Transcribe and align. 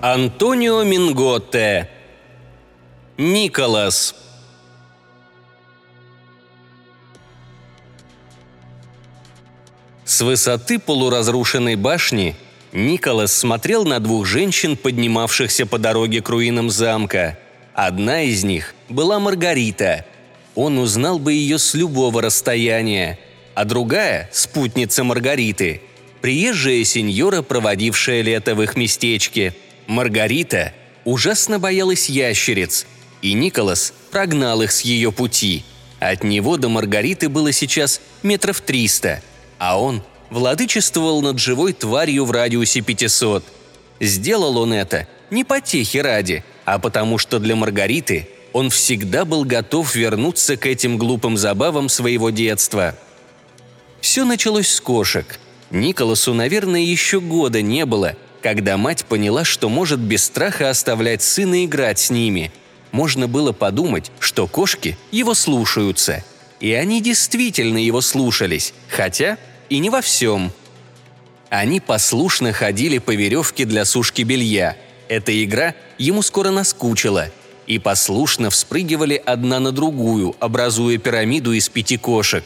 Антонио 0.00 0.84
Минготте. 0.84 1.88
Николас. 3.16 4.14
С 10.04 10.20
высоты 10.20 10.78
полуразрушенной 10.78 11.74
башни 11.74 12.36
Николас 12.72 13.32
смотрел 13.32 13.84
на 13.84 13.98
двух 13.98 14.24
женщин, 14.24 14.76
поднимавшихся 14.76 15.66
по 15.66 15.78
дороге 15.78 16.22
к 16.22 16.28
руинам 16.28 16.70
замка. 16.70 17.36
Одна 17.74 18.22
из 18.22 18.44
них 18.44 18.76
была 18.88 19.18
Маргарита. 19.18 20.06
Он 20.54 20.78
узнал 20.78 21.18
бы 21.18 21.32
ее 21.32 21.58
с 21.58 21.74
любого 21.74 22.22
расстояния. 22.22 23.18
А 23.56 23.64
другая– 23.64 24.30
спутница 24.32 25.02
Маргариты– 25.02 25.82
приезжая 26.20 26.84
сеньора, 26.84 27.42
проводившая 27.42 28.22
лето 28.22 28.54
в 28.54 28.62
их 28.62 28.76
местечке. 28.76 29.54
Маргарита 29.88 30.74
ужасно 31.06 31.58
боялась 31.58 32.10
ящериц, 32.10 32.86
и 33.22 33.32
Николас 33.32 33.94
прогнал 34.10 34.60
их 34.60 34.70
с 34.70 34.82
ее 34.82 35.10
пути. 35.10 35.64
От 35.98 36.22
него 36.22 36.58
до 36.58 36.68
Маргариты 36.68 37.30
было 37.30 37.52
сейчас 37.52 38.02
метров 38.22 38.60
триста, 38.60 39.22
а 39.58 39.80
он 39.80 40.02
владычествовал 40.28 41.22
над 41.22 41.38
живой 41.38 41.72
тварью 41.72 42.26
в 42.26 42.30
радиусе 42.30 42.82
500. 42.82 43.42
Сделал 43.98 44.58
он 44.58 44.74
это 44.74 45.08
не 45.30 45.42
потехи 45.42 45.96
ради, 45.96 46.44
а 46.66 46.78
потому 46.78 47.16
что 47.16 47.38
для 47.38 47.56
Маргариты 47.56 48.28
он 48.52 48.68
всегда 48.68 49.24
был 49.24 49.44
готов 49.44 49.94
вернуться 49.94 50.58
к 50.58 50.66
этим 50.66 50.98
глупым 50.98 51.38
забавам 51.38 51.88
своего 51.88 52.28
детства. 52.28 52.94
Все 54.02 54.26
началось 54.26 54.68
с 54.68 54.82
кошек. 54.82 55.40
Николасу, 55.70 56.34
наверное, 56.34 56.80
еще 56.80 57.20
года 57.20 57.62
не 57.62 57.86
было, 57.86 58.16
когда 58.42 58.76
мать 58.76 59.04
поняла, 59.04 59.44
что 59.44 59.68
может 59.68 59.98
без 59.98 60.24
страха 60.24 60.70
оставлять 60.70 61.22
сына 61.22 61.64
играть 61.64 61.98
с 61.98 62.10
ними. 62.10 62.52
Можно 62.92 63.28
было 63.28 63.52
подумать, 63.52 64.10
что 64.18 64.46
кошки 64.46 64.96
его 65.10 65.34
слушаются. 65.34 66.24
И 66.60 66.72
они 66.72 67.00
действительно 67.00 67.78
его 67.78 68.00
слушались, 68.00 68.74
хотя 68.88 69.38
и 69.68 69.78
не 69.78 69.90
во 69.90 70.00
всем. 70.00 70.52
Они 71.50 71.80
послушно 71.80 72.52
ходили 72.52 72.98
по 72.98 73.14
веревке 73.14 73.64
для 73.64 73.84
сушки 73.84 74.22
белья. 74.22 74.76
Эта 75.08 75.44
игра 75.44 75.74
ему 75.98 76.22
скоро 76.22 76.50
наскучила. 76.50 77.30
И 77.66 77.78
послушно 77.78 78.48
вспрыгивали 78.48 79.22
одна 79.24 79.60
на 79.60 79.72
другую, 79.72 80.34
образуя 80.40 80.96
пирамиду 80.96 81.52
из 81.52 81.68
пяти 81.68 81.98
кошек. 81.98 82.42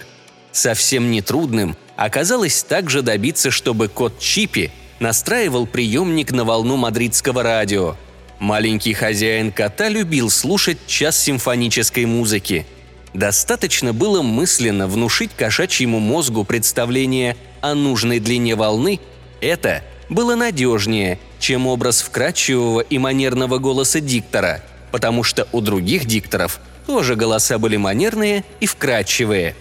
Совсем 0.50 1.10
нетрудным 1.10 1.76
оказалось 1.96 2.64
также 2.64 3.02
добиться, 3.02 3.52
чтобы 3.52 3.88
кот 3.88 4.18
Чипи 4.18 4.72
настраивал 5.02 5.66
приемник 5.66 6.32
на 6.32 6.44
волну 6.44 6.76
мадридского 6.76 7.42
радио. 7.42 7.96
Маленький 8.38 8.94
хозяин 8.94 9.52
кота 9.52 9.88
любил 9.88 10.30
слушать 10.30 10.78
час 10.86 11.18
симфонической 11.18 12.06
музыки– 12.06 12.66
Достаточно 13.14 13.92
было 13.92 14.22
мысленно 14.22 14.86
внушить 14.86 15.32
кошачьему 15.36 16.00
мозгу 16.00 16.44
представление 16.44 17.36
о 17.60 17.74
нужной 17.74 18.20
длине 18.20 18.54
волны, 18.56 19.00
это 19.40 19.82
было 20.08 20.34
надежнее, 20.34 21.18
чем 21.38 21.66
образ 21.66 22.00
вкрадчивого 22.00 22.80
и 22.80 22.98
манерного 22.98 23.58
голоса 23.58 24.00
диктора, 24.00 24.62
потому 24.90 25.24
что 25.24 25.46
у 25.52 25.60
других 25.60 26.06
дикторов 26.06 26.60
тоже 26.86 27.14
голоса 27.14 27.58
были 27.58 27.76
манерные 27.76 28.44
и 28.60 28.66
вкрадчивые. 28.66 29.56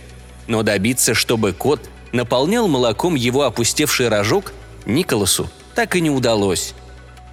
Но 0.47 0.63
добиться, 0.63 1.13
чтобы 1.13 1.52
кот 1.52 1.81
наполнял 2.13 2.68
молоком 2.68 3.16
его 3.16 3.44
опустевший 3.44 4.08
рожок, 4.08 4.53
Николасу 4.86 5.50
так 5.75 5.96
и 5.96 6.02
не 6.02 6.09
удалось. 6.09 6.74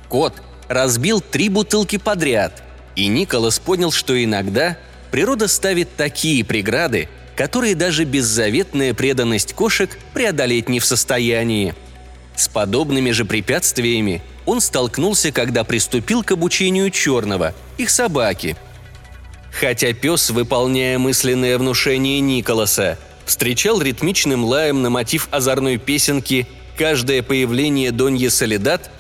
Кот 0.09 0.35
разбил 0.69 1.21
три 1.21 1.49
бутылки 1.49 1.99
подряд, 1.99 2.63
и 2.97 3.07
Николас 3.07 3.59
понял, 3.59 3.91
что 3.93 4.23
иногда 4.23 4.77
природа 5.11 5.49
ставит 5.49 5.97
такие 5.97 6.45
преграды, 6.45 7.09
которые 7.37 7.75
даже 7.75 8.05
беззаветная 8.05 8.95
преданность 8.95 9.55
кошек 9.55 9.99
преодолеть 10.13 10.69
не 10.69 10.81
в 10.81 10.85
состоянии. 10.85 11.75
С 12.37 12.49
подобными 12.49 13.11
же 13.11 13.25
препятствиями 13.25 14.23
он 14.47 14.61
столкнулся, 14.61 15.33
когда 15.33 15.65
приступил 15.65 16.23
к 16.23 16.33
обучению 16.33 16.91
черного, 16.91 17.55
их 17.77 17.91
собаки. 17.91 18.57
Хотя 19.53 19.93
пес, 19.93 20.31
выполняя 20.31 20.99
мысленное 20.99 21.59
внушение 21.59 22.21
Николаса, 22.21 22.99
встречал 23.25 23.81
ритмичным 23.81 24.45
лаем 24.45 24.83
на 24.83 24.91
мотив 24.91 25.29
озорной 25.31 25.79
песенки 25.79 26.47
«Каждое 26.79 27.23
появление 27.25 27.91
Доньи 27.91 28.29
Солидат» 28.29 28.91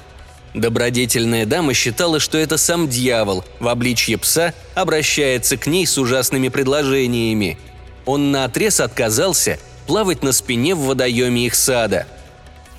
Добродетельная 0.54 1.46
дама 1.46 1.74
считала, 1.74 2.18
что 2.18 2.38
это 2.38 2.56
сам 2.56 2.88
дьявол 2.88 3.44
в 3.60 3.68
обличье 3.68 4.16
пса 4.18 4.54
обращается 4.74 5.56
к 5.56 5.66
ней 5.66 5.86
с 5.86 5.98
ужасными 5.98 6.48
предложениями. 6.48 7.58
Он 8.06 8.32
наотрез 8.32 8.80
отказался 8.80 9.58
плавать 9.86 10.22
на 10.22 10.32
спине 10.32 10.74
в 10.74 10.80
водоеме 10.80 11.46
их 11.46 11.54
сада. 11.54 12.06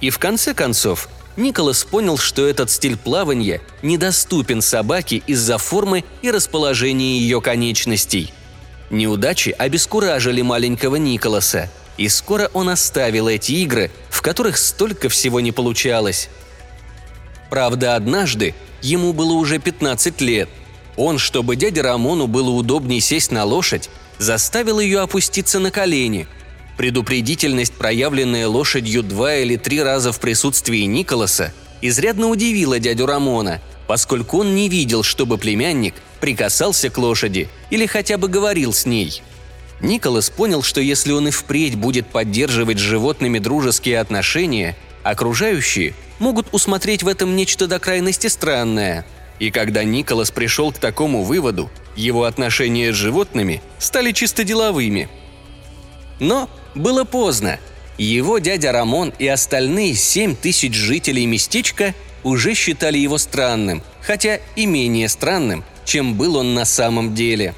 И 0.01 0.09
в 0.09 0.17
конце 0.17 0.53
концов 0.53 1.07
Николас 1.37 1.83
понял, 1.83 2.17
что 2.17 2.45
этот 2.45 2.69
стиль 2.71 2.97
плавания 2.97 3.61
недоступен 3.81 4.61
собаке 4.61 5.21
из-за 5.27 5.57
формы 5.59 6.03
и 6.21 6.31
расположения 6.31 7.19
ее 7.19 7.39
конечностей. 7.39 8.33
Неудачи 8.89 9.55
обескуражили 9.57 10.41
маленького 10.41 10.95
Николаса, 10.95 11.69
и 11.99 12.07
скоро 12.07 12.49
он 12.53 12.69
оставил 12.69 13.27
эти 13.27 13.51
игры, 13.51 13.91
в 14.09 14.21
которых 14.21 14.57
столько 14.57 15.09
всего 15.09 15.41
не 15.41 15.51
получалось. 15.51 16.29
Правда, 17.49 17.95
однажды 17.95 18.55
ему 18.81 19.11
было 19.11 19.33
уже 19.33 19.59
15 19.59 20.21
лет. 20.21 20.47
Он, 20.95 21.17
чтобы 21.17 21.57
дяде 21.57 21.81
Рамону 21.81 22.27
было 22.27 22.51
удобнее 22.51 23.01
сесть 23.01 23.31
на 23.31 23.43
лошадь, 23.43 23.89
заставил 24.17 24.79
ее 24.79 25.01
опуститься 25.01 25.59
на 25.59 25.71
колени. 25.71 26.27
Предупредительность, 26.77 27.73
проявленная 27.73 28.47
лошадью 28.47 29.03
два 29.03 29.35
или 29.35 29.57
три 29.57 29.83
раза 29.83 30.13
в 30.13 30.21
присутствии 30.21 30.83
Николаса, 30.83 31.53
изрядно 31.81 32.27
удивила 32.27 32.79
дядю 32.79 33.07
Рамона, 33.07 33.59
поскольку 33.87 34.39
он 34.39 34.55
не 34.55 34.69
видел, 34.69 35.03
чтобы 35.03 35.37
племянник 35.37 35.95
прикасался 36.21 36.89
к 36.89 36.97
лошади 36.97 37.49
или 37.69 37.85
хотя 37.85 38.17
бы 38.17 38.29
говорил 38.29 38.71
с 38.71 38.85
ней. 38.85 39.21
Николас 39.81 40.29
понял, 40.29 40.61
что 40.61 40.81
если 40.81 41.11
он 41.11 41.27
и 41.27 41.31
впредь 41.31 41.75
будет 41.75 42.07
поддерживать 42.07 42.77
с 42.77 42.81
животными 42.81 43.39
дружеские 43.39 43.99
отношения, 43.99 44.75
окружающие 45.03 45.93
могут 46.19 46.47
усмотреть 46.51 47.03
в 47.03 47.07
этом 47.07 47.35
нечто 47.35 47.67
до 47.67 47.79
крайности 47.79 48.27
странное. 48.27 49.05
И 49.39 49.51
когда 49.51 49.85
Николас 49.85 50.31
пришел 50.31 50.73
к 50.73 50.79
такому 50.79 51.23
выводу, 51.23 51.69
его 51.95 52.25
отношения 52.25 52.91
с 52.91 52.95
животными 52.95 53.61
стали 53.77 54.11
чисто 54.11 54.43
деловыми. 54.43 55.09
Но 56.19 56.49
было 56.75 57.05
поздно. 57.05 57.57
Его 57.97 58.39
дядя 58.39 58.71
Рамон 58.73 59.13
и 59.17 59.27
остальные 59.27 59.95
семь 59.95 60.35
тысяч 60.35 60.73
жителей 60.73 61.25
местечка 61.25 61.93
уже 62.23 62.53
считали 62.53 62.97
его 62.97 63.17
странным, 63.17 63.81
хотя 64.01 64.39
и 64.55 64.65
менее 64.65 65.07
странным, 65.07 65.63
чем 65.85 66.15
был 66.15 66.35
он 66.35 66.53
на 66.53 66.65
самом 66.65 67.15
деле. 67.15 67.55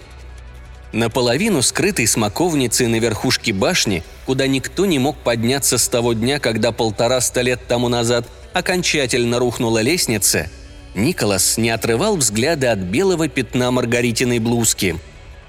Наполовину 0.92 1.62
скрытой 1.62 2.06
смоковницей 2.08 2.88
на 2.88 2.98
верхушке 3.00 3.54
башни, 3.54 4.04
куда 4.26 4.48
никто 4.48 4.86
не 4.86 5.00
мог 5.00 5.18
подняться 5.18 5.78
с 5.78 5.88
того 5.88 6.14
дня, 6.14 6.40
когда 6.40 6.72
полтора-ста 6.72 7.42
лет 7.42 7.68
тому 7.68 7.88
назад– 7.88 8.28
окончательно 8.54 9.40
рухнула 9.40 9.80
лестница, 9.80 10.50
Николас 10.94 11.58
не 11.58 11.70
отрывал 11.70 12.18
взгляда 12.18 12.74
от 12.74 12.80
белого 12.80 13.28
пятна 13.28 13.72
Маргаритиной 13.72 14.40
блузки. 14.40 14.98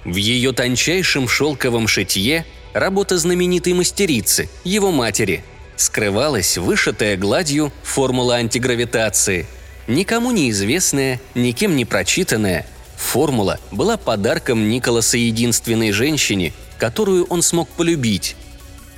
В 0.04 0.16
ее 0.16 0.52
тончайшем 0.52 1.28
шелковом 1.28 1.88
шитье 1.88 2.46
работа 2.72 3.18
знаменитой 3.18 3.72
мастерицы, 3.72 4.48
его 4.64 4.92
матери, 4.92 5.44
скрывалась 5.76 6.58
вышитая 6.58 7.16
гладью 7.16 7.72
формула 7.82 8.36
антигравитации. 8.36 9.46
Никому 9.88 10.30
неизвестная, 10.30 11.20
никем 11.34 11.74
не 11.74 11.84
прочитанная, 11.84 12.66
формула 12.96 13.58
была 13.70 13.96
подарком 13.96 14.68
Николаса 14.68 15.16
единственной 15.16 15.92
женщине, 15.92 16.52
которую 16.78 17.24
он 17.26 17.42
смог 17.42 17.68
полюбить. 17.68 18.36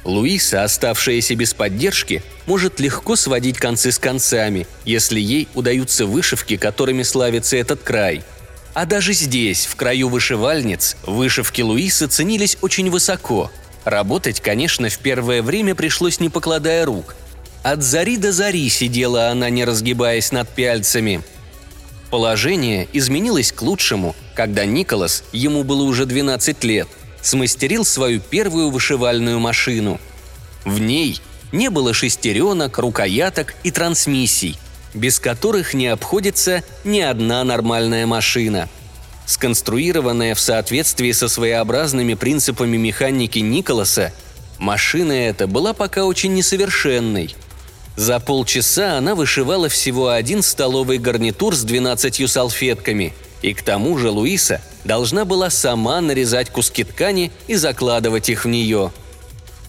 Луиса, 0.05 0.65
оставшаяся 0.65 1.35
без 1.35 1.55
поддержки, 1.55 2.23
может 2.47 2.79
легко 2.79 3.17
сводить 3.17 3.59
концы 3.59 3.91
с 3.91 3.99
концами, 3.99 4.67
если 4.85 5.19
ей 5.19 5.49
удаются 5.55 6.07
вышивки, 6.07 6.57
которыми 6.57 7.03
славится 7.03 7.57
этот 7.57 7.83
край. 7.83 8.23
А 8.75 8.87
даже 8.87 9.13
здесь, 9.13 9.67
в 9.67 9.77
краю 9.77 10.09
вышивальниц, 10.09 10.97
вышивки 11.05 11.63
Луисы 11.63 12.07
ценились 12.07 12.59
очень 12.61 12.91
высоко. 12.91 13.51
Работать, 13.85 14.41
конечно, 14.41 14.89
в 14.89 14.99
первое 14.99 15.43
время 15.43 15.75
пришлось 15.75 16.21
не 16.21 16.29
покладая 16.29 16.85
рук. 16.85 17.15
От 17.63 17.83
зари 17.83 18.17
до 18.17 18.33
зари 18.33 18.69
сидела 18.69 19.29
она, 19.29 19.49
не 19.49 19.65
разгибаясь 19.65 20.33
над 20.33 20.49
пяльцами. 20.49 21.23
Положение 22.11 22.89
изменилось 22.93 23.53
к 23.53 23.63
лучшему, 23.63 24.15
когда 24.35 24.65
Николас, 24.65 25.25
ему 25.33 25.65
было 25.65 25.83
уже 25.83 26.07
12 26.07 26.65
лет– 26.65 26.89
смастерил 27.25 27.85
свою 27.85 28.21
первую 28.21 28.71
вышивальную 28.71 29.41
машину. 29.41 29.99
В 30.65 30.79
ней 30.79 31.21
не 31.53 31.71
было 31.71 31.95
шестеренок, 31.95 32.79
рукояток 32.79 33.55
и 33.65 33.71
трансмиссий. 33.71 34.59
без 34.93 35.19
которых 35.19 35.75
не 35.75 35.89
обходится 35.89 36.63
ни 36.85 37.01
одна 37.01 37.43
нормальная 37.43 38.07
машина. 38.07 38.69
Сконструированная 39.27 40.37
в 40.37 40.41
соответствии 40.41 41.11
со 41.11 41.27
своеобразными 41.27 42.15
принципами 42.15 42.77
механики 42.77 43.41
Николаса, 43.41 44.13
машина 44.59 45.11
эта 45.11 45.49
была 45.49 45.73
пока 45.73 46.05
очень 46.05 46.35
несовершенной. 46.35 47.35
За 47.97 48.19
полчаса 48.21 48.99
она 48.99 49.15
вышивала 49.15 49.69
всего 49.69 50.09
один 50.09 50.43
столовый 50.43 50.99
гарнитур 50.99 51.55
с 51.55 51.63
12 51.63 52.31
салфетками, 52.31 53.13
и 53.43 53.55
к 53.55 53.63
тому 53.63 53.97
же 53.99 54.11
Луиса 54.11 54.61
должна 54.85 55.25
была 55.25 55.51
сама 55.51 56.01
нарезать 56.01 56.51
куски 56.51 56.85
ткани 56.85 57.31
и 57.47 57.55
закладывать 57.55 58.29
их 58.29 58.45
в 58.45 58.49
нее. 58.49 58.93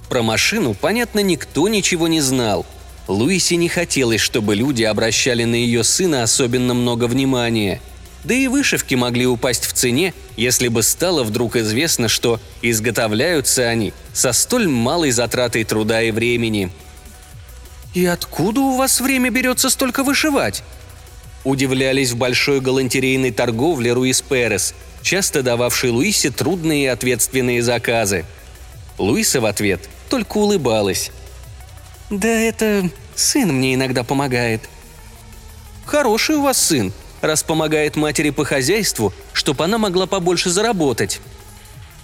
Про 0.10 0.22
машину, 0.22 0.74
понятно, 0.74 1.19
никто 1.19 1.68
ничего 1.68 2.07
не 2.07 2.22
знал– 2.22 2.66
Луисе 3.07 3.56
не 3.56 3.69
хотелось, 3.69 4.22
чтобы 4.22 4.56
люди 4.56 4.83
обращали 4.83 5.44
на 5.44 5.56
ее 5.56 5.83
сына 5.83 6.24
особенно 6.24 6.74
много 6.74 7.06
внимания. 7.06 7.80
Да 8.24 8.33
и 8.33 8.48
вышивки 8.48 8.95
могли 8.95 9.28
упасть 9.28 9.66
в 9.66 9.74
цене, 9.74 10.16
если 10.36 10.68
бы 10.69 10.81
стало 10.81 11.24
вдруг 11.24 11.56
известно, 11.56 12.07
что 12.07 12.39
изготовляются 12.63 13.68
они 13.68 13.94
со 14.13 14.33
столь 14.33 14.68
малой 14.68 15.12
затратой 15.12 15.63
труда 15.63 16.01
и 16.01 16.10
времени. 16.10 16.71
«И 17.95 18.06
откуда 18.06 18.59
у 18.59 18.75
вас 18.75 19.00
время 19.00 19.30
берется 19.30 19.69
столько 19.69 20.03
вышивать?» 20.03 20.63
Удивлялись 21.45 22.12
в 22.12 22.18
большой 22.18 22.59
галантерейной 22.59 23.31
торговле 23.31 23.94
Руис 23.94 24.21
Перес, 24.21 24.75
часто 25.01 25.42
дававшей 25.42 25.92
Луисе 25.92 26.30
трудные 26.30 26.83
и 26.83 26.88
ответственные 26.88 27.63
заказы. 27.63 28.25
Луиса 28.97 29.39
в 29.39 29.45
ответ 29.45 29.89
только 30.09 30.38
улыбалась. 30.38 31.09
«Да 32.09 32.27
это 32.27 32.89
сын 33.15 33.53
мне 33.53 33.75
иногда 33.75 34.03
помогает». 34.03 34.62
«Хороший 35.86 36.36
у 36.36 36.42
вас 36.42 36.62
сын, 36.62 36.92
раз 37.21 37.44
помогает 37.44 37.95
матери 37.95 38.31
по 38.31 38.44
хозяйству, 38.44 39.13
чтобы 39.31 39.63
она 39.63 39.77
могла 39.77 40.06
побольше 40.06 40.50
заработать». 40.50 41.21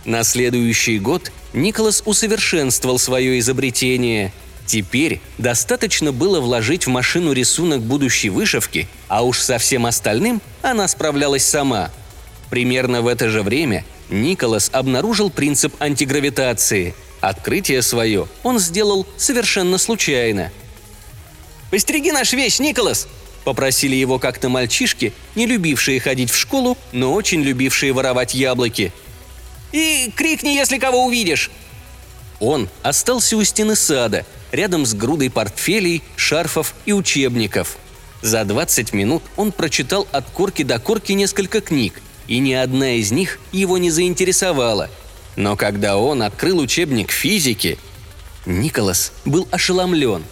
На 0.05 0.23
следующий 0.23 0.99
год 0.99 1.33
Николас 1.53 2.01
усовершенствовал 2.05 2.97
свое 2.97 3.38
изобретение. 3.39 4.31
Теперь 4.71 5.19
достаточно 5.38 6.13
было 6.13 6.39
вложить 6.39 6.85
в 6.85 6.89
машину 6.89 7.33
рисунок 7.33 7.81
будущей 7.81 8.29
вышивки, 8.29 8.88
а 9.09 9.21
уж 9.21 9.41
со 9.41 9.57
всем 9.57 9.85
остальным 9.85 10.41
она 10.62 10.88
справлялась 10.88 11.44
сама. 11.44 11.91
Примерно 12.50 13.01
в 13.01 13.07
это 13.07 13.27
же 13.29 13.41
время 13.41 13.83
Николас 14.09 14.69
обнаружил 14.71 15.29
принцип 15.29 15.73
антигравитации– 15.81 16.95
Открытие 17.19 17.83
свое 17.83 18.27
он 18.44 18.57
сделал 18.59 19.06
совершенно 19.15 19.77
случайно. 19.77 20.51
«Постереги 21.69 22.12
наш 22.12 22.33
вещь, 22.33 22.59
Николас!»– 22.59 23.07
попросили 23.44 23.95
его 23.95 24.19
как-то 24.19 24.50
мальчишки, 24.50 25.13
не 25.35 25.45
любившие 25.45 26.00
ходить 26.00 26.31
в 26.31 26.35
школу, 26.35 26.77
но 26.94 27.13
очень 27.13 27.44
любившие 27.44 27.94
воровать 27.94 28.33
яблоки. 28.33 28.91
«И 29.71 30.12
крикни, 30.15 30.50
если 30.50 30.79
кого 30.79 31.06
увидишь!» 31.06 31.51
Он 32.39 32.69
остался 32.81 33.38
у 33.38 33.44
стены 33.44 33.75
сада, 33.75 34.25
рядом 34.51 34.86
с 34.86 34.94
грудой 34.94 35.30
портфелей, 35.30 36.03
шарфов 36.15 36.74
и 36.86 36.94
учебников. 36.94 37.77
За 38.21 38.45
20 38.45 38.94
минут 38.94 39.24
он 39.36 39.51
прочитал 39.51 40.07
от 40.12 40.30
корки 40.30 40.63
до 40.63 40.80
корки 40.80 41.13
несколько 41.13 41.62
книг, 41.62 42.01
и 42.27 42.39
ни 42.39 42.53
одна 42.53 42.94
из 42.94 43.12
них 43.12 43.39
его 43.51 43.77
не 43.77 43.92
заинтересовала– 43.92 44.89
но 45.36 45.56
когда 45.56 45.98
он 45.98 46.24
открыл 46.24 46.59
учебник 46.59 47.12
физики, 47.12 47.77
Николас 48.45 49.13
был 49.25 49.48
ошеломлен. 49.51 50.24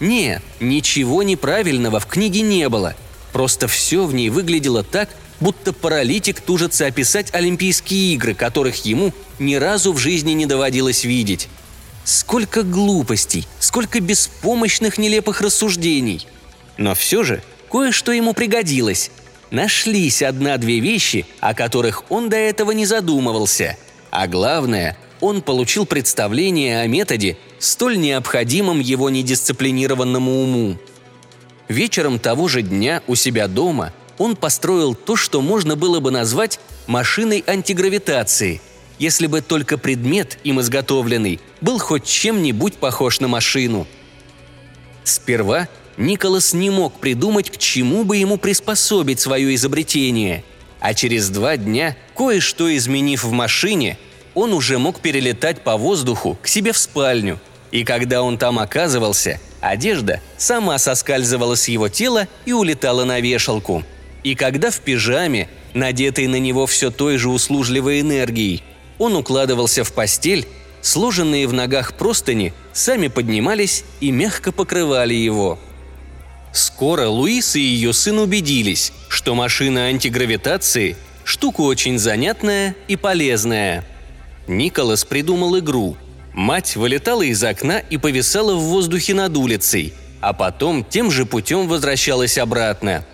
Нет, 0.00 0.42
ничего 0.60 1.22
неправильного 1.22 2.00
в 2.00 2.06
книге 2.06 2.42
не 2.42 2.68
было. 2.68 2.94
Просто 3.32 3.66
все 3.66 4.04
в 4.04 4.14
ней 4.14 4.30
выглядело 4.30 4.82
так, 4.82 5.08
будто 5.40 5.72
паралитик 5.72 6.40
тужится 6.40 6.86
описать 6.86 7.34
Олимпийские 7.34 8.14
игры, 8.14 8.34
которых 8.34 8.84
ему 8.84 9.12
ни 9.38 9.56
разу 9.56 9.92
в 9.92 9.98
жизни 9.98 10.32
не 10.32 10.46
доводилось 10.46 11.04
видеть. 11.04 11.48
Сколько 12.04 12.62
глупостей, 12.62 13.46
сколько 13.58 14.00
беспомощных 14.00 14.98
нелепых 14.98 15.40
рассуждений. 15.40 16.26
Но 16.76 16.94
все 16.94 17.22
же 17.22 17.42
кое-что 17.70 18.12
ему 18.12 18.34
пригодилось. 18.34 19.10
Нашлись 19.50 20.22
одна-две 20.22 20.80
вещи, 20.80 21.26
о 21.40 21.54
которых 21.54 22.04
он 22.10 22.28
до 22.28 22.36
этого 22.36 22.72
не 22.72 22.86
задумывался– 22.86 23.76
а 24.14 24.28
главное, 24.28 24.96
он 25.20 25.42
получил 25.42 25.86
представление 25.86 26.82
о 26.82 26.86
методе, 26.86 27.36
столь 27.58 27.98
необходимом 27.98 28.78
его 28.78 29.10
недисциплинированному 29.10 30.40
уму. 30.40 30.78
Вечером 31.66 32.20
того 32.20 32.46
же 32.46 32.62
дня 32.62 33.02
у 33.08 33.16
себя 33.16 33.48
дома 33.48 33.92
он 34.16 34.36
построил 34.36 34.94
то, 34.94 35.16
что 35.16 35.40
можно 35.40 35.74
было 35.74 35.98
бы 35.98 36.12
назвать 36.12 36.60
машиной 36.86 37.42
антигравитации, 37.44 38.60
если 38.98 39.26
бы 39.26 39.40
только 39.40 39.78
предмет, 39.78 40.38
им 40.44 40.60
изготовленный, 40.60 41.40
был 41.60 41.78
хоть 41.78 42.04
чем-нибудь 42.04 42.74
похож 42.74 43.20
на 43.20 43.28
машину. 43.28 43.86
Сперва 45.04 45.68
Николас 45.96 46.54
не 46.54 46.70
мог 46.70 46.94
придумать, 47.00 47.50
к 47.50 47.56
чему 47.56 48.04
бы 48.04 48.16
ему 48.16 48.36
приспособить 48.36 49.20
свое 49.20 49.54
изобретение– 49.54 50.44
а 50.84 50.92
через 50.92 51.30
два 51.30 51.56
дня, 51.56 51.96
кое-что 52.14 52.76
изменив 52.76 53.24
в 53.24 53.30
машине, 53.30 53.96
он 54.34 54.52
уже 54.52 54.76
мог 54.78 55.00
перелетать 55.00 55.62
по 55.62 55.78
воздуху 55.78 56.36
к 56.42 56.46
себе 56.46 56.72
в 56.72 56.76
спальню. 56.76 57.40
И 57.70 57.84
когда 57.84 58.20
он 58.20 58.36
там 58.36 58.58
оказывался, 58.58 59.40
одежда 59.62 60.20
сама 60.36 60.76
соскальзывала 60.76 61.54
с 61.54 61.68
его 61.68 61.88
тела 61.88 62.28
и 62.44 62.52
улетала 62.52 63.04
на 63.04 63.20
вешалку. 63.20 63.82
И 64.24 64.34
когда 64.34 64.70
в 64.70 64.80
пижаме, 64.80 65.48
надетой 65.72 66.26
на 66.26 66.38
него 66.38 66.66
все 66.66 66.90
той 66.90 67.16
же 67.16 67.30
услужливой 67.30 68.02
энергией, 68.02 68.62
он 68.98 69.16
укладывался 69.16 69.84
в 69.84 69.92
постель, 69.92 70.46
сложенные 70.82 71.46
в 71.46 71.52
ногах 71.52 71.94
простыни 71.94 72.52
сами 72.72 73.08
поднимались 73.08 73.84
и 74.00 74.10
мягко 74.10 74.52
покрывали 74.52 75.14
его– 75.14 75.58
Скоро 76.54 77.08
Луис 77.08 77.56
и 77.56 77.60
ее 77.60 77.92
сын 77.92 78.20
убедились, 78.20 78.92
что 79.08 79.34
машина 79.34 79.86
антигравитации– 79.86 80.96
штука 81.24 81.62
очень 81.62 81.98
занятная 81.98 82.76
и 82.86 82.94
полезная. 82.94 83.84
Николас 84.46 85.04
придумал 85.04 85.58
игру. 85.58 85.96
Мать 86.32 86.76
вылетала 86.76 87.22
из 87.22 87.42
окна 87.42 87.80
и 87.80 87.96
повисала 87.96 88.54
в 88.54 88.60
воздухе 88.60 89.14
над 89.14 89.36
улицей, 89.36 89.94
а 90.20 90.32
потом 90.32 90.84
тем 90.84 91.10
же 91.10 91.26
путем 91.26 91.66
возвращалась 91.66 92.38
обратно. 92.38 93.04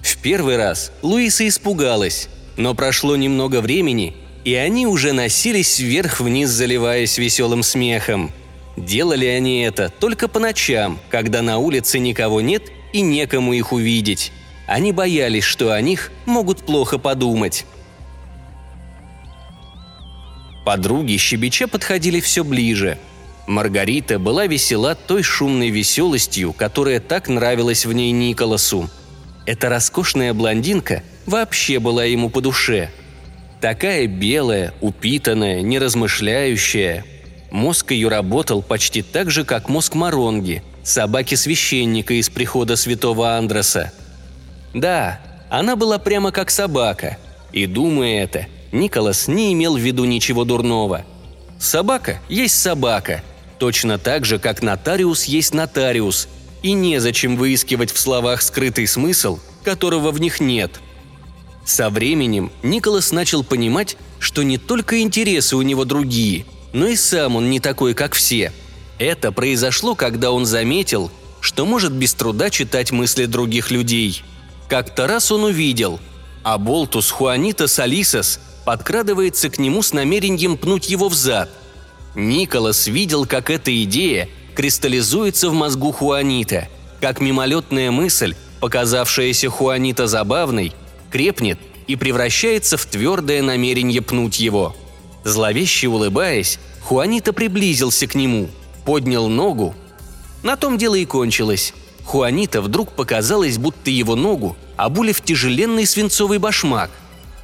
В 0.00 0.16
первый 0.18 0.56
раз 0.56 0.90
Луиса 1.02 1.46
испугалась, 1.46 2.28
но 2.56 2.74
прошло 2.74 3.14
немного 3.14 3.60
времени, 3.60 4.16
и 4.44 4.54
они 4.54 4.86
уже 4.86 5.12
носились 5.12 5.78
вверх-вниз, 5.78 6.50
заливаясь 6.50 7.18
веселым 7.18 7.62
смехом– 7.62 8.30
Делали 8.76 9.26
они 9.26 9.60
это 9.62 9.90
только 9.90 10.28
по 10.28 10.38
ночам, 10.40 10.98
когда 11.10 11.42
на 11.42 11.58
улице 11.58 11.98
никого 11.98 12.40
нет 12.40 12.64
и 12.92 13.02
некому 13.02 13.52
их 13.52 13.72
увидеть. 13.72 14.32
Они 14.66 14.92
боялись, 14.92 15.44
что 15.44 15.72
о 15.72 15.80
них 15.80 16.10
могут 16.24 16.64
плохо 16.64 16.98
подумать. 16.98 17.66
Подруги 20.64 21.16
щебеча 21.16 21.66
подходили 21.66 22.20
все 22.20 22.44
ближе. 22.44 22.98
Маргарита 23.46 24.18
была 24.18 24.46
весела 24.46 24.94
той 24.94 25.22
шумной 25.22 25.70
веселостью, 25.70 26.52
которая 26.52 27.00
так 27.00 27.28
нравилась 27.28 27.84
в 27.84 27.92
ней 27.92 28.12
Николасу. 28.12 28.88
Эта 29.44 29.68
роскошная 29.68 30.32
блондинка 30.32 31.02
вообще 31.26 31.80
была 31.80 32.04
ему 32.04 32.30
по 32.30 32.40
душе. 32.40 32.90
Такая 33.62 34.06
белая, 34.06 34.74
упитанная, 34.82 35.62
неразмышляющая, 35.62 37.06
Мозг 37.52 37.90
ее 37.90 38.08
работал 38.08 38.62
почти 38.62 39.02
так 39.02 39.30
же, 39.30 39.44
как 39.44 39.68
мозг 39.68 39.94
Маронги, 39.94 40.62
собаки 40.82 41.34
священника 41.34 42.14
из 42.14 42.30
прихода 42.30 42.76
святого 42.76 43.36
Андреса. 43.36 43.92
Да, 44.72 45.20
она 45.50 45.76
была 45.76 45.98
прямо 45.98 46.32
как 46.32 46.50
собака. 46.50 47.18
И 47.52 47.66
думая 47.66 48.24
это, 48.24 48.46
Николас 48.72 49.28
не 49.28 49.52
имел 49.52 49.76
в 49.76 49.80
виду 49.80 50.06
ничего 50.06 50.44
дурного. 50.44 51.04
Собака 51.58 52.20
есть 52.30 52.58
собака, 52.58 53.22
точно 53.58 53.98
так 53.98 54.24
же, 54.24 54.38
как 54.38 54.62
нотариус 54.62 55.24
есть 55.24 55.52
нотариус, 55.52 56.26
и 56.62 56.72
незачем 56.72 57.36
выискивать 57.36 57.92
в 57.92 57.98
словах 57.98 58.40
скрытый 58.40 58.86
смысл, 58.86 59.40
которого 59.62 60.10
в 60.10 60.18
них 60.22 60.40
нет. 60.40 60.80
Со 61.64 61.90
временем 61.90 62.50
Николас 62.62 63.12
начал 63.12 63.44
понимать, 63.44 63.96
что 64.18 64.42
не 64.42 64.58
только 64.58 65.00
интересы 65.00 65.56
у 65.56 65.62
него 65.62 65.84
другие– 65.84 66.46
но 66.72 66.86
и 66.86 66.96
сам 66.96 67.36
он 67.36 67.50
не 67.50 67.60
такой, 67.60 67.94
как 67.94 68.14
все. 68.14 68.52
Это 68.98 69.32
произошло, 69.32 69.94
когда 69.94 70.32
он 70.32 70.46
заметил, 70.46 71.10
что 71.40 71.66
может 71.66 71.92
без 71.92 72.14
труда 72.14 72.50
читать 72.50 72.92
мысли 72.92 73.26
других 73.26 73.70
людей. 73.70 74.22
Как-то 74.68 75.06
раз 75.06 75.30
он 75.30 75.44
увидел, 75.44 76.00
а 76.42 76.58
Болтус 76.58 77.10
Хуанитас 77.10 77.78
Алисас 77.78 78.40
подкрадывается 78.64 79.50
к 79.50 79.58
нему 79.58 79.82
с 79.82 79.92
намерением 79.92 80.56
пнуть 80.56 80.88
его 80.88 81.08
в 81.08 81.14
зад. 81.14 81.50
Николас 82.14 82.86
видел, 82.86 83.26
как 83.26 83.50
эта 83.50 83.82
идея 83.84 84.28
кристаллизуется 84.54 85.50
в 85.50 85.54
мозгу 85.54 85.92
Хуанита. 85.92 86.68
как 87.00 87.20
мимолетная 87.20 87.90
мысль, 87.90 88.36
показавшаяся 88.60 89.50
Хуанита 89.50 90.06
забавной, 90.06 90.72
крепнет 91.12 91.58
и 91.86 91.94
превращается 91.94 92.76
в 92.76 92.86
твердое 92.86 93.42
намерение 93.42 94.00
пнуть 94.02 94.40
его. 94.40 94.74
Зловеще 95.24 95.88
улыбаясь, 95.88 96.58
Хуанита 96.80 97.32
приблизился 97.32 98.06
к 98.06 98.14
нему, 98.14 98.48
поднял 98.84 99.28
ногу. 99.28 99.74
На 100.42 100.56
том 100.56 100.78
дело 100.78 100.96
и 100.96 101.04
кончилось. 101.04 101.74
Хуанита 102.04 102.60
вдруг 102.60 102.92
показалось, 102.92 103.58
будто 103.58 103.90
его 103.90 104.16
ногу 104.16 104.56
обули 104.76 105.12
в 105.12 105.20
тяжеленный 105.20 105.86
свинцовый 105.86 106.38
башмак. 106.38 106.90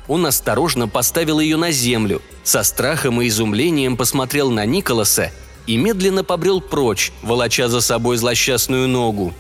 Он 0.09 0.27
осторожно 0.27 0.89
поставил 0.89 1.39
ее 1.39 1.57
на 1.57 1.71
землю, 1.71 2.23
со 2.43 2.63
страхом 2.63 3.21
и 3.21 3.29
изумлением 3.29 3.97
посмотрел 3.97 4.51
на 4.51 4.65
Николаса 4.65 5.31
и 5.67 5.77
медленно 5.77 6.25
побрел 6.25 6.61
прочь, 6.61 7.13
волоча 7.23 7.69
за 7.69 7.83
собой 7.83 8.17
злосчастную 8.17 8.89
ногу. 8.89 9.35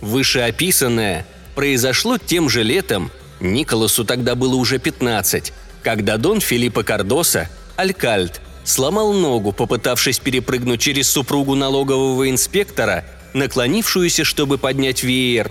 Вышеописанное 0.00 1.26
произошло 1.54 2.18
тем 2.18 2.48
же 2.48 2.62
летом, 2.62 3.10
Николасу 3.40 4.04
тогда 4.04 4.34
было 4.34 4.54
уже 4.56 4.78
15, 4.78 5.52
когда 5.82 6.16
Дон 6.16 6.40
Филиппо 6.40 6.82
Кардоса, 6.82 7.48
Алькальд, 7.76 8.40
сломал 8.64 9.12
ногу, 9.12 9.52
попытавшись 9.52 10.18
перепрыгнуть 10.18 10.80
через 10.80 11.08
супругу 11.10 11.54
налогового 11.54 12.30
инспектора, 12.30 13.04
наклонившуюся, 13.34 14.24
чтобы 14.24 14.58
поднять 14.58 15.02
веер. 15.02 15.50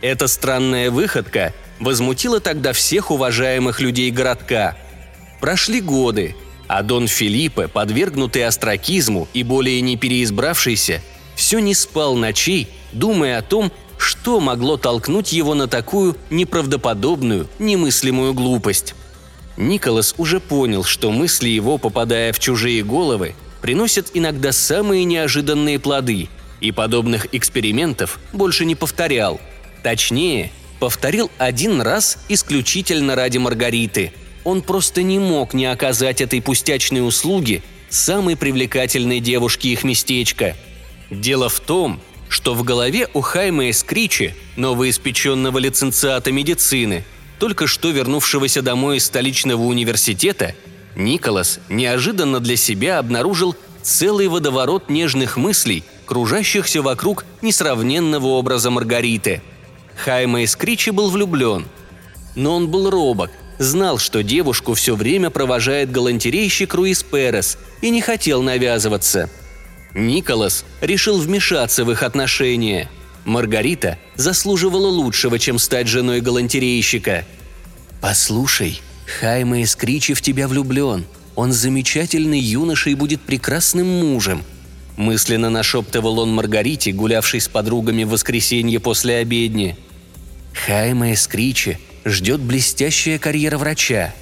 Эта 0.00 0.26
странная 0.26 0.90
выходка 0.90 1.52
возмутила 1.80 2.40
тогда 2.40 2.72
всех 2.72 3.10
уважаемых 3.10 3.80
людей 3.80 4.10
городка. 4.10 4.76
Прошли 5.40 5.80
годы, 5.80 6.34
а 6.66 6.82
Дон 6.82 7.06
Филиппе, 7.06 7.68
подвергнутый 7.68 8.44
остракизму 8.44 9.28
и 9.32 9.42
более 9.42 9.80
не 9.80 9.96
переизбравшийся, 9.96 11.02
все 11.34 11.60
не 11.60 11.74
спал 11.74 12.16
ночей, 12.16 12.68
думая 12.92 13.38
о 13.38 13.42
том, 13.42 13.72
что 13.98 14.40
могло 14.40 14.76
толкнуть 14.76 15.32
его 15.32 15.54
на 15.54 15.68
такую 15.68 16.16
неправдоподобную, 16.30 17.48
немыслимую 17.58 18.32
глупость. 18.32 18.94
Николас 19.56 20.14
уже 20.16 20.40
понял, 20.40 20.84
что 20.84 21.10
мысли 21.10 21.48
его, 21.48 21.78
попадая 21.78 22.32
в 22.32 22.38
чужие 22.38 22.82
головы, 22.82 23.34
приносят 23.60 24.12
иногда 24.14 24.52
самые 24.52 25.04
неожиданные 25.04 25.78
плоды, 25.78 26.28
и 26.60 26.72
подобных 26.72 27.34
экспериментов 27.34 28.18
больше 28.32 28.64
не 28.64 28.74
повторял. 28.74 29.40
Точнее, 29.82 30.50
повторил 30.80 31.30
один 31.38 31.80
раз 31.80 32.18
исключительно 32.28 33.14
ради 33.14 33.38
Маргариты– 33.38 34.12
он 34.48 34.62
просто 34.62 35.02
не 35.02 35.18
мог 35.18 35.52
не 35.52 35.66
оказать 35.66 36.22
этой 36.22 36.40
пустячной 36.40 37.06
услуги 37.06 37.62
самой 37.90 38.34
привлекательной 38.34 39.20
девушке 39.20 39.68
их 39.68 39.84
местечка. 39.84 40.56
Дело 41.10 41.50
в 41.50 41.60
том, 41.60 42.00
что 42.28 42.54
в 42.54 42.62
голове 42.62 43.08
у 43.14 43.20
Хайма 43.20 43.70
Эскричи, 43.70 44.34
новоиспеченного 44.56 45.58
лиценциата 45.58 46.32
медицины, 46.32 47.04
только 47.38 47.66
что 47.66 47.90
вернувшегося 47.90 48.62
домой 48.62 48.98
из 48.98 49.06
столичного 49.06 49.62
университета, 49.62 50.54
Николас 50.96 51.60
неожиданно 51.68 52.40
для 52.40 52.56
себя 52.56 52.98
обнаружил 52.98 53.54
целый 53.82 54.28
водоворот 54.28 54.90
нежных 54.90 55.36
мыслей, 55.36 55.84
кружащихся 56.06 56.82
вокруг 56.82 57.24
несравненного 57.42 58.26
образа 58.26 58.70
Маргариты. 58.70 59.42
Хайма 59.96 60.44
Эскричи 60.44 60.90
был 60.90 61.10
влюблен. 61.10 61.66
Но 62.34 62.56
он 62.56 62.68
был 62.68 62.90
робок– 62.90 63.30
знал, 63.58 63.98
что 63.98 64.22
девушку 64.22 64.74
все 64.74 64.94
время 64.94 65.30
провожает 65.30 65.90
галантерейщик 65.90 66.74
Руис 66.74 67.02
Перес 67.02 67.58
и 67.80 67.90
не 67.90 68.00
хотел 68.00 68.42
навязываться. 68.42 69.28
Николас 69.94 70.64
решил 70.80 71.18
вмешаться 71.18 71.84
в 71.84 71.90
их 71.90 72.02
отношения. 72.02 72.88
Маргарита 73.24 73.98
заслуживала 74.16 74.86
лучшего, 74.88 75.38
чем 75.38 75.58
стать 75.58 75.88
женой 75.88 76.20
галантерейщика. 76.20 77.24
«Послушай, 78.00 78.80
Хайма 79.20 79.60
из 79.60 79.74
Кричи 79.76 80.14
в 80.14 80.22
тебя 80.22 80.48
влюблен. 80.48 81.04
Он 81.34 81.52
замечательный 81.52 82.40
юноша 82.40 82.90
и 82.90 82.94
будет 82.94 83.20
прекрасным 83.20 83.86
мужем», 83.86 84.44
мысленно 84.96 85.50
нашептывал 85.50 86.18
он 86.18 86.32
Маргарите, 86.32 86.92
гулявшей 86.92 87.40
с 87.40 87.48
подругами 87.48 88.04
в 88.04 88.10
воскресенье 88.10 88.80
после 88.80 89.16
обедни. 89.16 89.76
Хайма 90.66 91.12
из 91.12 91.26
Кричи 91.26 91.78
ждет 92.04 92.40
блестящая 92.40 93.18
карьера 93.18 93.58
врача. 93.58 94.14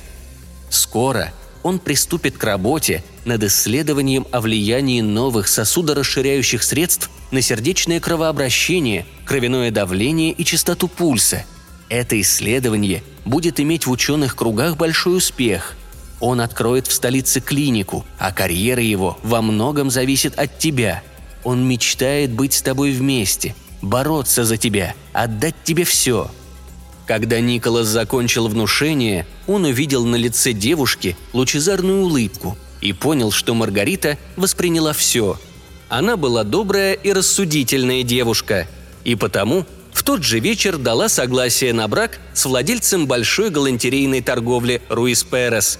Скоро 0.68 1.32
он 1.62 1.78
приступит 1.78 2.37
к 2.37 2.44
работе 2.44 3.02
над 3.26 3.45
исследованием 3.45 4.26
о 4.30 4.40
влиянии 4.40 5.00
новых 5.00 5.49
сосудорасширяющих 5.49 6.62
средств 6.62 7.11
на 7.33 7.42
сердечное 7.42 8.00
кровообращение, 8.00 9.04
кровяное 9.25 9.71
давление 9.71 10.33
и 10.33 10.45
частоту 10.45 10.88
пульса. 10.88 11.45
Это 11.88 12.18
исследование 12.21 13.02
будет 13.25 13.61
иметь 13.61 13.87
в 13.87 13.90
ученых 13.90 14.37
кругах 14.37 14.76
большой 14.76 15.18
успех. 15.18 15.76
Он 16.21 16.40
откроет 16.40 16.87
в 16.87 16.92
столице 16.92 17.40
клинику, 17.40 18.06
а 18.18 18.33
карьера 18.33 18.83
его 18.83 19.18
во 19.23 19.42
многом 19.42 19.90
зависит 19.90 20.38
от 20.38 20.59
тебя. 20.59 21.02
Он 21.45 21.66
мечтает 21.68 22.30
быть 22.30 22.54
с 22.54 22.62
тобой 22.62 22.92
вместе, 22.92 23.54
бороться 23.83 24.45
за 24.45 24.56
тебя, 24.56 24.95
отдать 25.12 25.56
тебе 25.64 25.85
все– 25.85 26.30
когда 27.06 27.38
Николас 27.40 27.87
закончил 27.87 28.49
внушение, 28.49 29.26
он 29.47 29.64
увидел 29.64 30.04
на 30.04 30.16
лице 30.16 30.52
девушки 30.52 31.16
лучезарную 31.33 32.02
улыбку 32.02 32.59
и 32.86 32.92
понял, 32.92 33.30
что 33.30 33.54
Маргарита 33.54 34.18
восприняла 34.36 34.92
все. 34.92 35.38
Она 35.88 36.16
была 36.16 36.44
добрая 36.44 36.94
и 36.94 37.12
рассудительная 37.12 38.02
девушка, 38.02 38.66
и 39.04 39.14
потому 39.14 39.66
в 39.92 40.02
тот 40.02 40.22
же 40.22 40.38
вечер 40.38 40.78
дала 40.78 41.08
согласие 41.08 41.72
на 41.72 41.88
брак 41.88 42.20
с 42.34 42.44
владельцем 42.44 43.06
большой 43.06 43.50
галантерейной 43.50 44.20
торговли 44.20 44.82
Руис 44.88 45.24
Перес. 45.24 45.78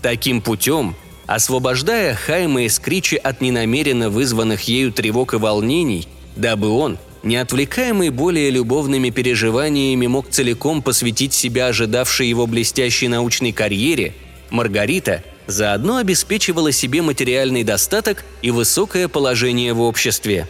Таким 0.00 0.40
путем, 0.40 0.96
освобождая 1.26 2.14
Хайма 2.14 2.62
и 2.62 2.68
Скричи 2.68 3.16
от 3.16 3.40
ненамеренно 3.40 4.10
вызванных 4.10 4.62
ею 4.62 4.92
тревог 4.92 5.34
и 5.34 5.36
волнений, 5.36 6.08
дабы 6.36 6.68
он– 6.68 6.98
не 7.22 7.36
отвлекаемый 7.36 8.10
более 8.10 8.50
любовными 8.50 9.10
переживаниями, 9.10 10.06
мог 10.08 10.28
целиком 10.28 10.82
посвятить 10.82 11.32
себя 11.32 11.68
ожидавшей 11.68 12.28
его 12.28 12.46
блестящей 12.48 13.06
научной 13.06 13.52
карьере, 13.52 14.14
Маргарита 14.50 15.22
заодно 15.46 15.96
обеспечивала 15.96 16.72
себе 16.72 17.02
материальный 17.02 17.64
достаток 17.64 18.24
и 18.42 18.50
высокое 18.50 19.08
положение 19.08 19.72
в 19.72 19.80
обществе. 19.80 20.48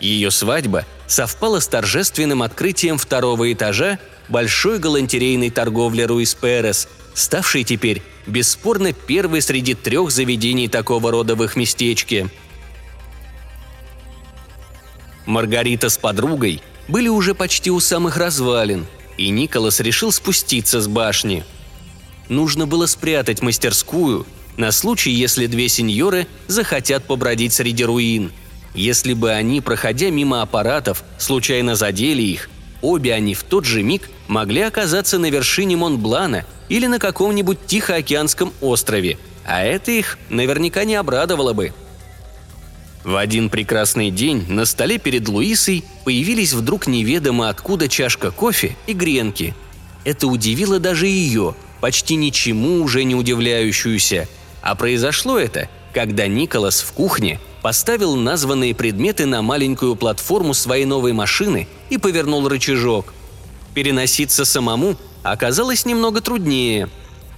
Ее 0.00 0.30
свадьба 0.30 0.84
совпала 1.06 1.60
с 1.60 1.68
торжественным 1.68 2.42
открытием 2.42 2.98
второго 2.98 3.52
этажа 3.52 3.98
большой 4.28 4.78
галантерейной 4.78 5.50
торговли 5.50 6.02
Руис 6.02 6.34
Перес, 6.34 6.88
ставшей 7.14 7.64
теперь 7.64 8.02
бесспорно 8.26 8.92
первой 8.92 9.40
среди 9.42 9.74
трех 9.74 10.10
заведений 10.10 10.68
такого 10.68 11.10
рода 11.10 11.34
в 11.34 11.44
их 11.44 11.56
местечке– 11.56 12.28
Маргарита 15.26 15.88
с 15.88 15.96
подругой 15.96 16.60
были 16.88 17.08
уже 17.08 17.34
почти 17.34 17.70
у 17.70 17.80
самых 17.80 18.16
развалин, 18.16 18.86
и 19.16 19.30
Николас 19.30 19.80
решил 19.80 20.12
спуститься 20.12 20.80
с 20.80 20.88
башни. 20.88 21.44
Нужно 22.28 22.66
было 22.66 22.86
спрятать 22.86 23.42
мастерскую 23.42 24.26
на 24.56 24.72
случай, 24.72 25.10
если 25.10 25.46
две 25.46 25.68
сеньоры 25.68 26.26
захотят 26.46 27.04
побродить 27.04 27.52
среди 27.52 27.84
руин. 27.84 28.32
Если 28.74 29.12
бы 29.12 29.30
они, 29.30 29.60
проходя 29.60 30.10
мимо 30.10 30.42
аппаратов, 30.42 31.04
случайно 31.18 31.76
задели 31.76 32.22
их, 32.22 32.50
обе 32.82 33.14
они 33.14 33.34
в 33.34 33.44
тот 33.44 33.64
же 33.64 33.82
миг 33.82 34.10
могли 34.26 34.62
оказаться 34.62 35.18
на 35.18 35.30
вершине 35.30 35.76
Монблана 35.76 36.44
или 36.68 36.86
на 36.86 36.98
каком-нибудь 36.98 37.66
Тихоокеанском 37.66 38.52
острове, 38.60 39.18
а 39.44 39.62
это 39.62 39.90
их 39.90 40.18
наверняка 40.28 40.84
не 40.84 40.94
обрадовало 40.94 41.52
бы– 41.52 41.72
в 43.04 43.16
один 43.16 43.50
прекрасный 43.50 44.10
день 44.10 44.46
на 44.48 44.64
столе 44.64 44.98
перед 44.98 45.28
Луисой 45.28 45.84
появились 46.04 46.54
вдруг 46.54 46.86
неведомо 46.86 47.50
откуда 47.50 47.86
чашка 47.86 48.30
кофе 48.30 48.76
и 48.86 48.94
гренки. 48.94 49.54
Это 50.04 50.26
удивило 50.26 50.78
даже 50.78 51.06
ее, 51.06 51.54
почти 51.84 52.14
ничему 52.16 52.82
уже 52.82 53.04
не 53.04 53.14
удивляющуюся. 53.14 54.26
А 54.62 54.74
произошло 54.74 55.38
это, 55.38 55.68
когда 55.92 56.26
Николас 56.26 56.80
в 56.80 56.94
кухне 56.94 57.38
поставил 57.60 58.16
названные 58.16 58.74
предметы 58.74 59.26
на 59.26 59.42
маленькую 59.42 59.94
платформу 59.94 60.54
своей 60.54 60.86
новой 60.86 61.12
машины 61.12 61.68
и 61.90 61.98
повернул 61.98 62.48
рычажок. 62.48 63.12
Переноситься 63.74 64.46
самому 64.46 64.96
оказалось 65.22 65.84
немного 65.84 66.22
труднее. 66.22 66.88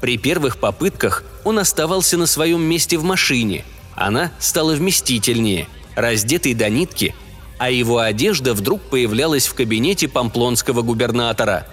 При 0.00 0.17
первых 0.17 0.59
попытках 0.59 1.25
он 1.43 1.59
оставался 1.59 2.17
на 2.17 2.26
своем 2.26 2.62
месте 2.62 2.99
в 2.99 3.03
машине– 3.03 3.65
она 3.97 4.31
стала 4.38 4.75
вместительнее, 4.75 5.67
раздетый 5.97 6.55
до 6.55 6.69
нитки, 6.69 7.17
а 7.59 7.71
его 7.71 7.99
одежда 7.99 8.53
вдруг 8.55 8.83
появлялась 8.83 9.49
в 9.49 9.55
кабинете 9.55 10.07
памплонского 10.07 10.83
губернатора. 10.83 11.67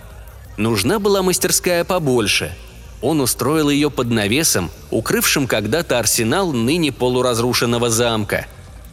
Нужна 0.57 0.99
была 0.99 1.23
мастерская 1.23 1.83
побольше. 1.83 2.55
Он 3.01 3.21
устроил 3.21 3.69
ее 3.69 3.89
под 3.89 4.11
навесом, 4.11 4.71
укрывшим 4.91 5.47
когда-то 5.47 5.99
арсенал 5.99 6.53
ныне 6.53 6.91
полуразрушенного 6.91 7.89
замка. 7.89 8.47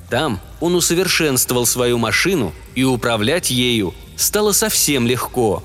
Там 0.09 0.40
он 0.61 0.75
усовершенствовал 0.75 1.67
свою 1.67 1.97
машину, 1.99 2.52
и 2.75 2.83
управлять 2.83 3.50
ею 3.50 3.95
стало 4.17 4.52
совсем 4.52 5.07
легко. 5.07 5.62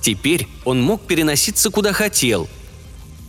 Теперь 0.00 0.48
он 0.64 0.80
мог 0.80 1.02
переноситься 1.02 1.70
куда 1.70 1.92
хотел. 1.92 2.48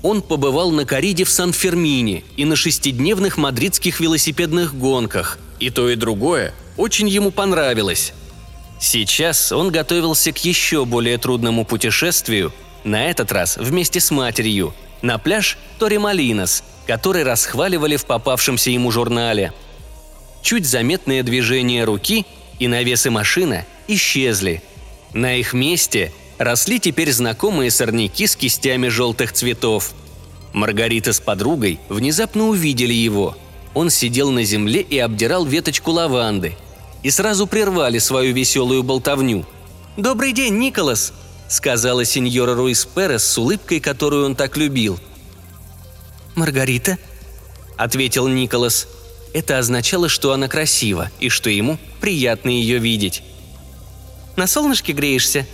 Он 0.03 0.21
побывал 0.21 0.71
на 0.71 0.85
кориде 0.85 1.25
в 1.25 1.29
Сан-Фермине 1.29 2.23
и 2.37 2.45
на 2.45 2.55
шестидневных 2.55 3.37
мадридских 3.37 3.99
велосипедных 3.99 4.73
гонках, 4.75 5.37
и 5.59 5.69
то 5.69 5.89
и 5.89 5.95
другое 5.95 6.53
очень 6.77 7.09
ему 7.09 7.31
понравилось. 7.31 8.13
Сейчас 8.81 9.51
он 9.51 9.69
готовился 9.69 10.31
к 10.31 10.39
еще 10.39 10.85
более 10.85 11.19
трудному 11.19 11.65
путешествию, 11.65 12.51
на 12.83 13.11
этот 13.11 13.31
раз 13.31 13.57
вместе 13.57 13.99
с 13.99 14.09
матерью, 14.09 14.73
на 15.03 15.19
пляж 15.19 15.59
Торемалинос, 15.77 16.63
который 16.87 17.21
расхваливали 17.21 17.95
в 17.95 18.05
попавшемся 18.05 18.71
ему 18.71 18.89
журнале. 18.89 19.53
Чуть 20.41 20.65
заметные 20.65 21.21
движения 21.21 21.83
руки 21.83 22.25
и 22.57 22.67
навесы 22.67 23.11
машины 23.11 23.67
исчезли. 23.87 24.63
На 25.13 25.35
их 25.35 25.53
месте 25.53 26.11
росли 26.39 26.79
теперь 26.79 27.11
знакомые 27.11 27.69
сорняки 27.69 28.25
с 28.25 28.35
кистями 28.35 28.87
желтых 28.87 29.31
цветов. 29.31 29.91
Маргарита 30.53 31.13
с 31.13 31.19
подругой 31.19 31.79
внезапно 31.87 32.47
увидели 32.47 32.93
его. 32.93 33.37
Он 33.75 33.91
сидел 33.91 34.31
на 34.31 34.43
земле 34.43 34.81
и 34.81 34.97
обдирал 34.97 35.45
веточку 35.45 35.91
лаванды– 35.91 36.55
и 37.03 37.09
сразу 37.09 37.47
прервали 37.47 37.99
свою 37.99 38.33
веселую 38.33 38.83
болтовню. 38.83 39.45
«Добрый 39.97 40.33
день, 40.33 40.57
Николас!»– 40.57 41.13
сказала 41.47 42.05
сеньора 42.05 42.55
Руис 42.55 42.85
Перес 42.85 43.23
с 43.23 43.37
улыбкой, 43.37 43.79
которую 43.79 44.25
он 44.25 44.35
так 44.35 44.57
любил. 44.57 44.99
«Маргарита?»– 46.35 46.97
ответил 47.77 48.27
Николас. 48.27 48.87
Это 49.33 49.59
означало, 49.59 50.09
что 50.09 50.33
она 50.33 50.47
красива 50.47 51.09
и 51.19 51.29
что 51.29 51.49
ему 51.49 51.77
приятно 51.99 52.49
ее 52.49 52.79
видеть. 52.79 53.23
«На 54.35 54.47
солнышке 54.47 54.93
греешься?» 54.93 55.47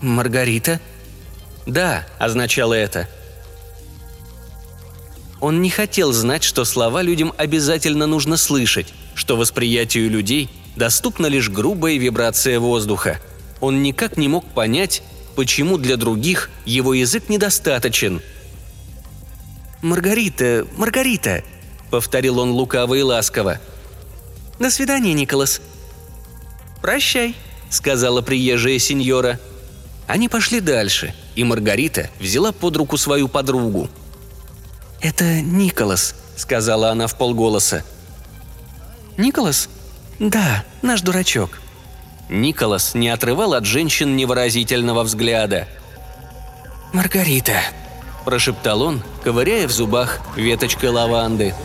«Маргарита?» 0.00 0.80
«Да»,– 1.66 2.06
означало 2.18 2.74
это. 2.74 3.08
Он 5.40 5.62
не 5.62 5.70
хотел 5.70 6.12
знать, 6.12 6.42
что 6.42 6.64
слова 6.64 7.02
людям 7.02 7.32
обязательно 7.36 8.06
нужно 8.06 8.36
слышать, 8.36 8.92
что 9.16 9.36
восприятию 9.36 10.10
людей 10.10 10.50
доступна 10.76 11.26
лишь 11.26 11.48
грубая 11.48 11.96
вибрация 11.96 12.60
воздуха. 12.60 13.18
Он 13.60 13.82
никак 13.82 14.18
не 14.18 14.28
мог 14.28 14.46
понять, 14.46 15.02
почему 15.34 15.78
для 15.78 15.96
других 15.96 16.50
его 16.66 16.92
язык 16.92 17.30
недостаточен. 17.30 18.20
«Маргарита, 19.80 20.66
Маргарита!»— 20.76 21.42
повторил 21.90 22.38
он 22.38 22.50
лукаво 22.50 22.94
и 22.94 23.02
ласково. 23.02 23.58
«До 24.58 24.70
свидания, 24.70 25.14
Николас». 25.14 25.62
«Прощай»,— 26.82 27.34
сказала 27.70 28.20
приезжая 28.20 28.78
сеньора. 28.78 29.40
Они 30.06 30.28
пошли 30.28 30.60
дальше, 30.60 31.14
и 31.34 31.42
Маргарита 31.42 32.10
взяла 32.20 32.52
под 32.52 32.76
руку 32.76 32.98
свою 32.98 33.28
подругу. 33.28 33.88
«Это 35.00 35.40
Николас»,— 35.40 36.14
сказала 36.36 36.90
она 36.90 37.06
в 37.06 37.16
полголоса. 37.16 37.82
«Николас?» 39.16 39.68
«Да, 40.18 40.64
наш 40.82 41.02
дурачок». 41.02 41.58
Николас 42.28 42.94
не 42.94 43.08
отрывал 43.08 43.54
от 43.54 43.64
женщин 43.64 44.16
невыразительного 44.16 45.02
взгляда. 45.04 45.68
«Маргарита»,– 46.92 47.60
прошептал 48.24 48.82
он, 48.82 49.02
ковыряя 49.22 49.68
в 49.68 49.72
зубах 49.72 50.20
веточкой 50.36 50.90
лаванды– 50.90 51.54